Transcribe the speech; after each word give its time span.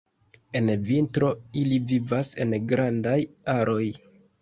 En 0.59 0.71
vintro 0.87 1.29
ili 1.65 1.79
vivas 1.93 2.35
en 2.47 2.59
grandaj 2.75 3.17
aroj. 3.59 3.83